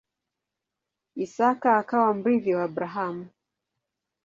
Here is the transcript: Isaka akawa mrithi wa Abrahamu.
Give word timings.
Isaka 1.25 1.69
akawa 1.81 2.09
mrithi 2.17 2.51
wa 2.57 2.63
Abrahamu. 2.69 3.25